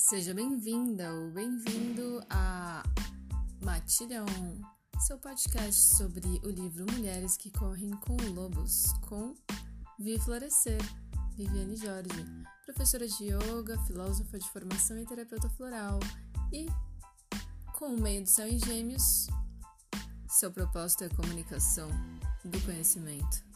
[0.00, 2.82] Seja bem-vinda ou bem-vindo a
[3.62, 4.24] Matilhão,
[4.98, 9.34] seu podcast sobre o livro Mulheres que Correm com Lobos, com
[9.98, 10.80] Vi Florescer,
[11.36, 12.24] Viviane Jorge,
[12.64, 16.00] professora de yoga, filósofa de formação e terapeuta floral,
[16.50, 16.66] e
[17.78, 19.26] com o meio do céu em gêmeos,
[20.26, 21.90] seu propósito é a comunicação
[22.42, 23.49] do conhecimento.